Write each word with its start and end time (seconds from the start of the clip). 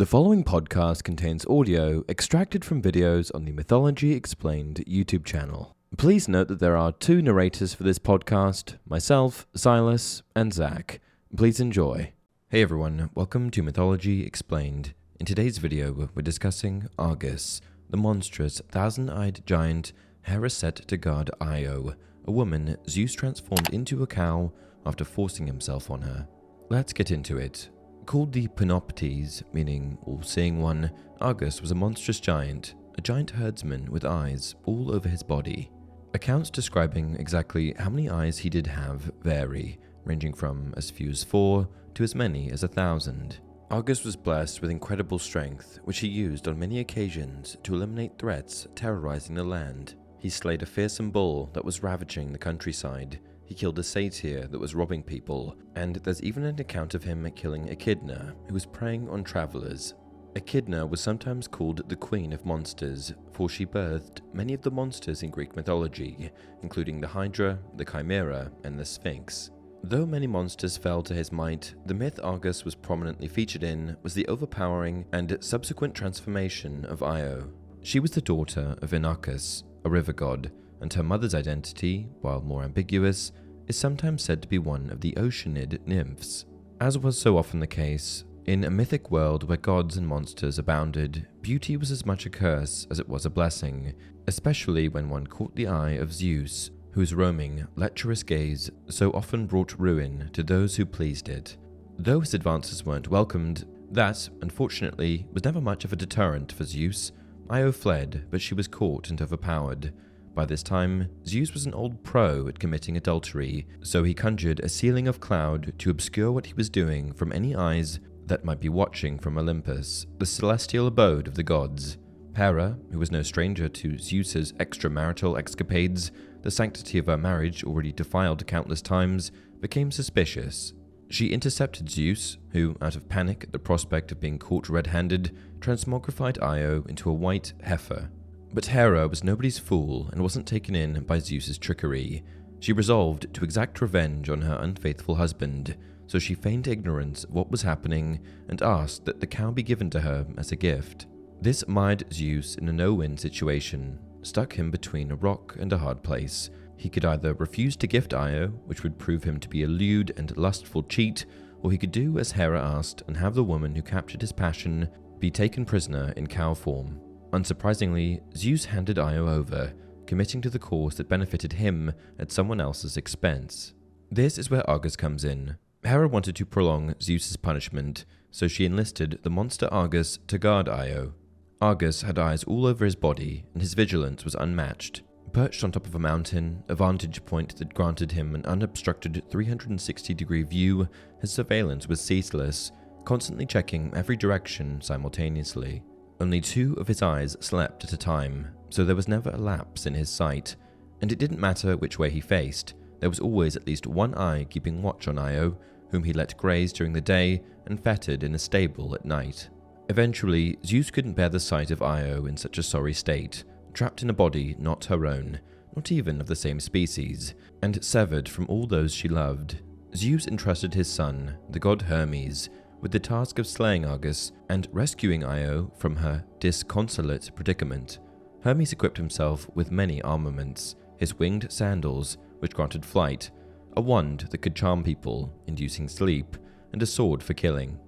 The 0.00 0.06
following 0.06 0.44
podcast 0.44 1.04
contains 1.04 1.44
audio 1.44 2.04
extracted 2.08 2.64
from 2.64 2.80
videos 2.80 3.30
on 3.34 3.44
the 3.44 3.52
Mythology 3.52 4.14
Explained 4.14 4.82
YouTube 4.88 5.26
channel. 5.26 5.76
Please 5.98 6.26
note 6.26 6.48
that 6.48 6.58
there 6.58 6.74
are 6.74 6.92
two 6.92 7.20
narrators 7.20 7.74
for 7.74 7.82
this 7.82 7.98
podcast 7.98 8.78
myself, 8.88 9.46
Silas, 9.54 10.22
and 10.34 10.54
Zach. 10.54 11.02
Please 11.36 11.60
enjoy. 11.60 12.14
Hey 12.48 12.62
everyone, 12.62 13.10
welcome 13.14 13.50
to 13.50 13.62
Mythology 13.62 14.24
Explained. 14.24 14.94
In 15.18 15.26
today's 15.26 15.58
video, 15.58 15.92
we're 16.14 16.22
discussing 16.22 16.88
Argus, 16.98 17.60
the 17.90 17.98
monstrous 17.98 18.62
thousand 18.70 19.10
eyed 19.10 19.42
giant 19.44 19.92
Hera 20.22 20.48
set 20.48 20.76
to 20.76 20.96
guard 20.96 21.30
Io, 21.42 21.92
a 22.24 22.30
woman 22.32 22.78
Zeus 22.88 23.12
transformed 23.12 23.68
into 23.68 24.02
a 24.02 24.06
cow 24.06 24.50
after 24.86 25.04
forcing 25.04 25.46
himself 25.46 25.90
on 25.90 26.00
her. 26.00 26.26
Let's 26.70 26.94
get 26.94 27.10
into 27.10 27.36
it. 27.36 27.68
Called 28.10 28.32
the 28.32 28.48
Panoptes, 28.48 29.44
meaning 29.52 29.96
all 30.02 30.20
seeing 30.22 30.60
one, 30.60 30.90
Argus 31.20 31.60
was 31.60 31.70
a 31.70 31.76
monstrous 31.76 32.18
giant, 32.18 32.74
a 32.98 33.00
giant 33.00 33.30
herdsman 33.30 33.88
with 33.88 34.04
eyes 34.04 34.56
all 34.64 34.92
over 34.92 35.08
his 35.08 35.22
body. 35.22 35.70
Accounts 36.12 36.50
describing 36.50 37.14
exactly 37.20 37.72
how 37.78 37.88
many 37.88 38.10
eyes 38.10 38.38
he 38.38 38.50
did 38.50 38.66
have 38.66 39.12
vary, 39.22 39.78
ranging 40.04 40.32
from 40.32 40.74
as 40.76 40.90
few 40.90 41.08
as 41.10 41.22
four 41.22 41.68
to 41.94 42.02
as 42.02 42.16
many 42.16 42.50
as 42.50 42.64
a 42.64 42.68
thousand. 42.68 43.38
Argus 43.70 44.04
was 44.04 44.16
blessed 44.16 44.60
with 44.60 44.72
incredible 44.72 45.20
strength, 45.20 45.78
which 45.84 46.00
he 46.00 46.08
used 46.08 46.48
on 46.48 46.58
many 46.58 46.80
occasions 46.80 47.58
to 47.62 47.74
eliminate 47.74 48.18
threats 48.18 48.66
terrorizing 48.74 49.36
the 49.36 49.44
land. 49.44 49.94
He 50.18 50.30
slayed 50.30 50.62
a 50.62 50.66
fearsome 50.66 51.12
bull 51.12 51.48
that 51.52 51.64
was 51.64 51.84
ravaging 51.84 52.32
the 52.32 52.38
countryside, 52.38 53.20
he 53.50 53.54
killed 53.56 53.80
a 53.80 53.82
satyr 53.82 54.46
that 54.46 54.60
was 54.60 54.76
robbing 54.76 55.02
people, 55.02 55.56
and 55.74 55.96
there's 55.96 56.22
even 56.22 56.44
an 56.44 56.60
account 56.60 56.94
of 56.94 57.02
him 57.02 57.28
killing 57.34 57.68
Echidna, 57.68 58.32
who 58.46 58.54
was 58.54 58.64
preying 58.64 59.08
on 59.08 59.24
travelers. 59.24 59.94
Echidna 60.36 60.86
was 60.86 61.00
sometimes 61.00 61.48
called 61.48 61.82
the 61.88 61.96
Queen 61.96 62.32
of 62.32 62.46
Monsters, 62.46 63.12
for 63.32 63.48
she 63.48 63.66
birthed 63.66 64.20
many 64.32 64.54
of 64.54 64.62
the 64.62 64.70
monsters 64.70 65.24
in 65.24 65.30
Greek 65.30 65.56
mythology, 65.56 66.30
including 66.62 67.00
the 67.00 67.08
Hydra, 67.08 67.58
the 67.74 67.84
Chimera, 67.84 68.52
and 68.62 68.78
the 68.78 68.84
Sphinx. 68.84 69.50
Though 69.82 70.06
many 70.06 70.28
monsters 70.28 70.76
fell 70.76 71.02
to 71.02 71.12
his 71.12 71.32
might, 71.32 71.74
the 71.86 71.94
myth 71.94 72.20
Argus 72.22 72.64
was 72.64 72.76
prominently 72.76 73.26
featured 73.26 73.64
in 73.64 73.96
was 74.04 74.14
the 74.14 74.28
overpowering 74.28 75.06
and 75.12 75.36
subsequent 75.40 75.96
transformation 75.96 76.84
of 76.84 77.02
Io. 77.02 77.50
She 77.82 77.98
was 77.98 78.12
the 78.12 78.22
daughter 78.22 78.76
of 78.80 78.92
Inachus, 78.92 79.64
a 79.84 79.90
river 79.90 80.12
god, 80.12 80.52
and 80.80 80.92
her 80.92 81.02
mother's 81.02 81.34
identity, 81.34 82.08
while 82.20 82.40
more 82.40 82.62
ambiguous, 82.62 83.32
is 83.68 83.78
sometimes 83.78 84.22
said 84.22 84.42
to 84.42 84.48
be 84.48 84.58
one 84.58 84.90
of 84.90 85.00
the 85.00 85.12
Oceanid 85.12 85.86
nymphs. 85.86 86.44
As 86.80 86.98
was 86.98 87.18
so 87.18 87.36
often 87.36 87.60
the 87.60 87.66
case, 87.66 88.24
in 88.46 88.64
a 88.64 88.70
mythic 88.70 89.10
world 89.10 89.46
where 89.48 89.58
gods 89.58 89.96
and 89.96 90.08
monsters 90.08 90.58
abounded, 90.58 91.26
beauty 91.42 91.76
was 91.76 91.90
as 91.90 92.06
much 92.06 92.26
a 92.26 92.30
curse 92.30 92.86
as 92.90 92.98
it 92.98 93.08
was 93.08 93.26
a 93.26 93.30
blessing, 93.30 93.94
especially 94.26 94.88
when 94.88 95.08
one 95.08 95.26
caught 95.26 95.54
the 95.54 95.66
eye 95.66 95.92
of 95.92 96.12
Zeus, 96.12 96.70
whose 96.92 97.14
roaming, 97.14 97.66
lecherous 97.76 98.22
gaze 98.22 98.70
so 98.88 99.10
often 99.12 99.46
brought 99.46 99.78
ruin 99.78 100.30
to 100.32 100.42
those 100.42 100.76
who 100.76 100.86
pleased 100.86 101.28
it. 101.28 101.56
Though 101.98 102.20
his 102.20 102.34
advances 102.34 102.84
weren't 102.84 103.08
welcomed, 103.08 103.66
that, 103.92 104.28
unfortunately, 104.40 105.26
was 105.32 105.44
never 105.44 105.60
much 105.60 105.84
of 105.84 105.92
a 105.92 105.96
deterrent 105.96 106.50
for 106.50 106.64
Zeus. 106.64 107.12
Io 107.50 107.72
fled, 107.72 108.26
but 108.30 108.40
she 108.40 108.54
was 108.54 108.68
caught 108.68 109.10
and 109.10 109.20
overpowered. 109.20 109.92
By 110.34 110.46
this 110.46 110.62
time, 110.62 111.08
Zeus 111.26 111.52
was 111.52 111.66
an 111.66 111.74
old 111.74 112.02
pro 112.02 112.48
at 112.48 112.58
committing 112.58 112.96
adultery, 112.96 113.66
so 113.82 114.04
he 114.04 114.14
conjured 114.14 114.60
a 114.60 114.68
ceiling 114.68 115.08
of 115.08 115.20
cloud 115.20 115.72
to 115.78 115.90
obscure 115.90 116.32
what 116.32 116.46
he 116.46 116.54
was 116.54 116.70
doing 116.70 117.12
from 117.12 117.32
any 117.32 117.54
eyes 117.54 118.00
that 118.26 118.44
might 118.44 118.60
be 118.60 118.68
watching 118.68 119.18
from 119.18 119.36
Olympus, 119.36 120.06
the 120.18 120.26
celestial 120.26 120.86
abode 120.86 121.26
of 121.26 121.34
the 121.34 121.42
gods. 121.42 121.98
Hera, 122.36 122.78
who 122.92 122.98
was 122.98 123.10
no 123.10 123.22
stranger 123.22 123.68
to 123.68 123.98
Zeus's 123.98 124.52
extramarital 124.54 125.36
escapades, 125.36 126.12
the 126.42 126.50
sanctity 126.50 126.98
of 126.98 127.06
her 127.06 127.18
marriage 127.18 127.64
already 127.64 127.92
defiled 127.92 128.46
countless 128.46 128.80
times, 128.80 129.32
became 129.60 129.90
suspicious. 129.90 130.72
She 131.08 131.32
intercepted 131.32 131.90
Zeus, 131.90 132.38
who, 132.52 132.76
out 132.80 132.94
of 132.94 133.08
panic 133.08 133.42
at 133.44 133.52
the 133.52 133.58
prospect 133.58 134.12
of 134.12 134.20
being 134.20 134.38
caught 134.38 134.68
red 134.68 134.86
handed, 134.86 135.36
transmogrified 135.58 136.40
Io 136.40 136.84
into 136.88 137.10
a 137.10 137.14
white 137.14 137.52
heifer. 137.64 138.10
But 138.52 138.66
Hera 138.66 139.06
was 139.06 139.22
nobody's 139.22 139.58
fool 139.58 140.08
and 140.12 140.20
wasn't 140.20 140.46
taken 140.46 140.74
in 140.74 141.04
by 141.04 141.20
Zeus's 141.20 141.56
trickery. 141.56 142.24
She 142.58 142.72
resolved 142.72 143.32
to 143.32 143.44
exact 143.44 143.80
revenge 143.80 144.28
on 144.28 144.42
her 144.42 144.58
unfaithful 144.60 145.14
husband, 145.14 145.76
so 146.08 146.18
she 146.18 146.34
feigned 146.34 146.66
ignorance 146.66 147.22
of 147.22 147.30
what 147.30 147.50
was 147.50 147.62
happening 147.62 148.20
and 148.48 148.60
asked 148.60 149.04
that 149.04 149.20
the 149.20 149.26
cow 149.26 149.52
be 149.52 149.62
given 149.62 149.88
to 149.90 150.00
her 150.00 150.26
as 150.36 150.50
a 150.50 150.56
gift. 150.56 151.06
This 151.40 151.66
mired 151.68 152.12
Zeus 152.12 152.56
in 152.56 152.68
a 152.68 152.72
no 152.72 152.92
win 152.92 153.16
situation, 153.16 153.98
stuck 154.22 154.52
him 154.52 154.72
between 154.72 155.12
a 155.12 155.16
rock 155.16 155.56
and 155.60 155.72
a 155.72 155.78
hard 155.78 156.02
place. 156.02 156.50
He 156.76 156.88
could 156.88 157.04
either 157.04 157.34
refuse 157.34 157.76
to 157.76 157.86
gift 157.86 158.12
Io, 158.12 158.48
which 158.66 158.82
would 158.82 158.98
prove 158.98 159.22
him 159.22 159.38
to 159.38 159.48
be 159.48 159.62
a 159.62 159.68
lewd 159.68 160.12
and 160.16 160.36
lustful 160.36 160.82
cheat, 160.82 161.24
or 161.62 161.70
he 161.70 161.78
could 161.78 161.92
do 161.92 162.18
as 162.18 162.32
Hera 162.32 162.60
asked 162.60 163.04
and 163.06 163.16
have 163.16 163.34
the 163.34 163.44
woman 163.44 163.76
who 163.76 163.82
captured 163.82 164.20
his 164.20 164.32
passion 164.32 164.88
be 165.20 165.30
taken 165.30 165.64
prisoner 165.64 166.12
in 166.16 166.26
cow 166.26 166.52
form. 166.52 167.00
Unsurprisingly, 167.32 168.20
Zeus 168.36 168.64
handed 168.66 168.98
Io 168.98 169.28
over, 169.28 169.72
committing 170.06 170.40
to 170.42 170.50
the 170.50 170.58
cause 170.58 170.96
that 170.96 171.08
benefited 171.08 171.54
him 171.54 171.92
at 172.18 172.32
someone 172.32 172.60
else's 172.60 172.96
expense. 172.96 173.74
This 174.10 174.38
is 174.38 174.50
where 174.50 174.68
Argus 174.68 174.96
comes 174.96 175.24
in. 175.24 175.56
Hera 175.84 176.08
wanted 176.08 176.36
to 176.36 176.44
prolong 176.46 176.94
Zeus's 177.00 177.36
punishment, 177.36 178.04
so 178.30 178.48
she 178.48 178.64
enlisted 178.64 179.20
the 179.22 179.30
monster 179.30 179.68
Argus 179.72 180.18
to 180.26 180.38
guard 180.38 180.68
Io. 180.68 181.14
Argus 181.60 182.02
had 182.02 182.18
eyes 182.18 182.42
all 182.44 182.66
over 182.66 182.84
his 182.84 182.96
body, 182.96 183.44
and 183.52 183.62
his 183.62 183.74
vigilance 183.74 184.24
was 184.24 184.34
unmatched. 184.34 185.02
Perched 185.32 185.62
on 185.62 185.70
top 185.70 185.86
of 185.86 185.94
a 185.94 185.98
mountain, 185.98 186.64
a 186.68 186.74
vantage 186.74 187.24
point 187.24 187.56
that 187.58 187.74
granted 187.74 188.10
him 188.12 188.34
an 188.34 188.44
unobstructed 188.46 189.22
360 189.30 190.12
degree 190.14 190.42
view, 190.42 190.88
his 191.20 191.30
surveillance 191.30 191.86
was 191.86 192.00
ceaseless, 192.00 192.72
constantly 193.04 193.46
checking 193.46 193.92
every 193.94 194.16
direction 194.16 194.80
simultaneously. 194.80 195.82
Only 196.20 196.40
two 196.40 196.74
of 196.74 196.86
his 196.86 197.02
eyes 197.02 197.36
slept 197.40 197.84
at 197.84 197.92
a 197.92 197.96
time, 197.96 198.48
so 198.68 198.84
there 198.84 198.96
was 198.96 199.08
never 199.08 199.30
a 199.30 199.38
lapse 199.38 199.86
in 199.86 199.94
his 199.94 200.10
sight, 200.10 200.54
and 201.00 201.10
it 201.10 201.18
didn't 201.18 201.40
matter 201.40 201.76
which 201.76 201.98
way 201.98 202.10
he 202.10 202.20
faced, 202.20 202.74
there 203.00 203.08
was 203.08 203.20
always 203.20 203.56
at 203.56 203.66
least 203.66 203.86
one 203.86 204.14
eye 204.14 204.44
keeping 204.44 204.82
watch 204.82 205.08
on 205.08 205.18
Io, 205.18 205.56
whom 205.90 206.04
he 206.04 206.12
let 206.12 206.36
graze 206.36 206.72
during 206.72 206.92
the 206.92 207.00
day 207.00 207.42
and 207.66 207.82
fettered 207.82 208.22
in 208.22 208.34
a 208.34 208.38
stable 208.38 208.94
at 208.94 209.04
night. 209.04 209.48
Eventually, 209.88 210.58
Zeus 210.64 210.90
couldn't 210.90 211.14
bear 211.14 211.30
the 211.30 211.40
sight 211.40 211.70
of 211.70 211.82
Io 211.82 212.26
in 212.26 212.36
such 212.36 212.58
a 212.58 212.62
sorry 212.62 212.92
state, 212.92 213.42
trapped 213.72 214.02
in 214.02 214.10
a 214.10 214.14
body 214.14 214.54
not 214.58 214.84
her 214.84 215.06
own, 215.06 215.40
not 215.74 215.90
even 215.90 216.20
of 216.20 216.26
the 216.26 216.36
same 216.36 216.60
species, 216.60 217.34
and 217.62 217.82
severed 217.82 218.28
from 218.28 218.46
all 218.48 218.66
those 218.66 218.94
she 218.94 219.08
loved. 219.08 219.62
Zeus 219.96 220.28
entrusted 220.28 220.74
his 220.74 220.88
son, 220.88 221.36
the 221.48 221.58
god 221.58 221.82
Hermes, 221.82 222.50
with 222.80 222.92
the 222.92 222.98
task 222.98 223.38
of 223.38 223.46
slaying 223.46 223.84
Argus 223.84 224.32
and 224.48 224.68
rescuing 224.72 225.24
Io 225.24 225.70
from 225.76 225.96
her 225.96 226.24
disconsolate 226.38 227.30
predicament. 227.34 227.98
Hermes 228.42 228.72
equipped 228.72 228.96
himself 228.96 229.48
with 229.54 229.70
many 229.70 230.00
armaments 230.02 230.76
his 231.00 231.18
winged 231.18 231.50
sandals, 231.50 232.18
which 232.40 232.54
granted 232.54 232.84
flight, 232.84 233.30
a 233.76 233.80
wand 233.80 234.26
that 234.30 234.42
could 234.42 234.54
charm 234.54 234.84
people, 234.84 235.32
inducing 235.46 235.88
sleep, 235.88 236.36
and 236.72 236.82
a 236.82 236.86
sword 236.86 237.22
for 237.22 237.32
killing. 237.32 237.78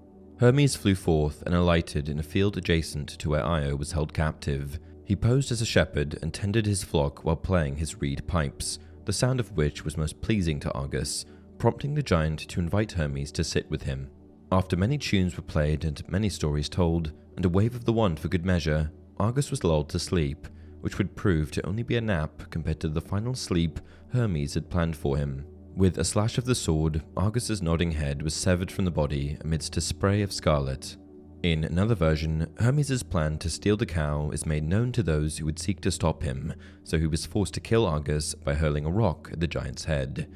Hermes 0.41 0.75
flew 0.75 0.95
forth 0.95 1.43
and 1.45 1.55
alighted 1.55 2.09
in 2.09 2.19
a 2.19 2.23
field 2.23 2.57
adjacent 2.57 3.11
to 3.11 3.29
where 3.29 3.45
Io 3.45 3.77
was 3.77 3.93
held 3.93 4.15
captive. 4.15 4.81
He 5.05 5.15
posed 5.15 5.53
as 5.53 5.61
a 5.61 5.67
shepherd 5.67 6.19
and 6.23 6.33
tended 6.33 6.65
his 6.65 6.83
flock 6.83 7.23
while 7.25 7.37
playing 7.37 7.77
his 7.77 8.01
reed 8.01 8.27
pipes, 8.27 8.79
the 9.05 9.13
sound 9.13 9.41
of 9.41 9.53
which 9.53 9.85
was 9.85 9.99
most 9.99 10.21
pleasing 10.23 10.59
to 10.61 10.73
Argus, 10.73 11.27
prompting 11.59 11.95
the 11.95 12.03
giant 12.03 12.41
to 12.49 12.61
invite 12.61 12.93
Hermes 12.93 13.31
to 13.33 13.45
sit 13.45 13.71
with 13.71 13.83
him. 13.83 14.09
After 14.53 14.77
many 14.77 14.99
tunes 14.99 15.35
were 15.35 15.43
played 15.43 15.83
and 15.83 16.07
many 16.11 16.29
stories 16.29 16.69
told, 16.69 17.13
and 17.37 17.45
a 17.47 17.49
wave 17.49 17.75
of 17.75 17.87
the 17.87 17.93
wand 17.95 18.21
for 18.21 18.29
good 18.29 18.45
measure, 18.45 18.93
Argus 19.19 19.51
was 19.51 19.65
lulled 19.65 19.89
to 19.89 19.99
sleep, 19.99 20.47
which 20.83 20.99
would 20.99 21.17
prove 21.17 21.51
to 21.53 21.67
only 21.67 21.83
be 21.83 21.97
a 21.97 22.03
nap 22.03 22.51
compared 22.51 22.79
to 22.81 22.91
the 22.91 23.01
final 23.01 23.35
sleep 23.35 23.81
Hermes 24.13 24.53
had 24.53 24.69
planned 24.69 24.95
for 24.95 25.17
him. 25.17 25.47
With 25.75 25.97
a 25.97 26.05
slash 26.05 26.37
of 26.37 26.45
the 26.45 26.55
sword, 26.55 27.03
Argus's 27.17 27.63
nodding 27.63 27.93
head 27.93 28.21
was 28.21 28.35
severed 28.35 28.71
from 28.71 28.85
the 28.85 28.91
body 28.91 29.39
amidst 29.41 29.79
a 29.79 29.81
spray 29.81 30.21
of 30.21 30.35
scarlet. 30.35 30.99
In 31.43 31.65
another 31.65 31.95
version, 31.95 32.47
Hermes's 32.59 33.03
plan 33.03 33.39
to 33.39 33.49
steal 33.49 33.79
the 33.79 33.87
cow 33.87 34.33
is 34.33 34.45
made 34.45 34.65
known 34.65 34.93
to 34.93 35.03
those 35.03 35.39
who 35.39 35.47
would 35.47 35.59
seek 35.59 35.81
to 35.81 35.91
stop 35.91 36.23
him, 36.23 36.53
so 36.85 36.99
he 36.99 37.07
was 37.07 37.25
forced 37.25 37.55
to 37.55 37.61
kill 37.61 37.87
Argus 37.87 38.35
by 38.35 38.53
hurling 38.53 38.85
a 38.85 38.91
rock 38.91 39.31
at 39.33 39.41
the 39.41 39.49
giant's 39.49 39.87
head. 39.87 40.31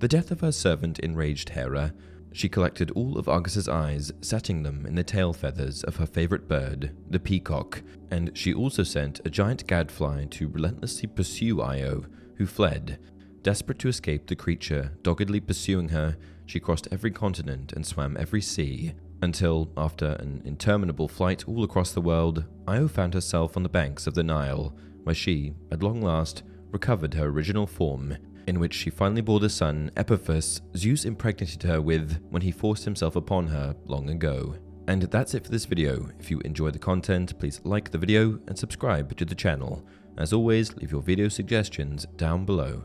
The 0.00 0.08
death 0.08 0.32
of 0.32 0.40
her 0.40 0.50
servant 0.50 0.98
enraged 0.98 1.50
Hera, 1.50 1.94
she 2.32 2.48
collected 2.48 2.90
all 2.92 3.18
of 3.18 3.28
Argus's 3.28 3.68
eyes, 3.68 4.12
setting 4.20 4.62
them 4.62 4.86
in 4.86 4.94
the 4.94 5.02
tail 5.02 5.32
feathers 5.32 5.82
of 5.84 5.96
her 5.96 6.06
favorite 6.06 6.48
bird, 6.48 6.94
the 7.08 7.18
peacock, 7.18 7.82
and 8.10 8.30
she 8.34 8.54
also 8.54 8.82
sent 8.82 9.20
a 9.24 9.30
giant 9.30 9.66
gadfly 9.66 10.26
to 10.26 10.48
relentlessly 10.48 11.08
pursue 11.08 11.60
Io, 11.60 12.04
who 12.36 12.46
fled. 12.46 12.98
Desperate 13.42 13.78
to 13.80 13.88
escape 13.88 14.26
the 14.26 14.36
creature 14.36 14.92
doggedly 15.02 15.40
pursuing 15.40 15.88
her, 15.88 16.16
she 16.46 16.60
crossed 16.60 16.88
every 16.90 17.10
continent 17.10 17.72
and 17.72 17.86
swam 17.86 18.16
every 18.16 18.40
sea. 18.40 18.92
Until, 19.22 19.70
after 19.76 20.12
an 20.20 20.42
interminable 20.44 21.08
flight 21.08 21.46
all 21.46 21.64
across 21.64 21.92
the 21.92 22.00
world, 22.00 22.44
Io 22.66 22.88
found 22.88 23.14
herself 23.14 23.56
on 23.56 23.62
the 23.62 23.68
banks 23.68 24.06
of 24.06 24.14
the 24.14 24.22
Nile, 24.22 24.74
where 25.04 25.14
she, 25.14 25.54
at 25.70 25.82
long 25.82 26.00
last, 26.00 26.42
recovered 26.70 27.14
her 27.14 27.26
original 27.26 27.66
form, 27.66 28.16
in 28.50 28.58
which 28.58 28.74
she 28.74 28.90
finally 28.90 29.20
bore 29.20 29.38
the 29.38 29.48
son 29.48 29.92
Epaphus 29.96 30.60
Zeus 30.76 31.04
impregnated 31.04 31.62
her 31.62 31.80
with 31.80 32.20
when 32.30 32.42
he 32.42 32.50
forced 32.50 32.84
himself 32.84 33.14
upon 33.14 33.46
her 33.46 33.74
long 33.86 34.10
ago. 34.10 34.56
And 34.88 35.02
that's 35.02 35.34
it 35.34 35.44
for 35.44 35.52
this 35.52 35.66
video. 35.66 36.10
If 36.18 36.32
you 36.32 36.40
enjoy 36.40 36.70
the 36.70 36.78
content, 36.78 37.38
please 37.38 37.60
like 37.62 37.92
the 37.92 37.98
video 37.98 38.40
and 38.48 38.58
subscribe 38.58 39.16
to 39.16 39.24
the 39.24 39.36
channel. 39.36 39.86
As 40.18 40.32
always, 40.32 40.74
leave 40.74 40.90
your 40.90 41.00
video 41.00 41.28
suggestions 41.28 42.06
down 42.16 42.44
below. 42.44 42.82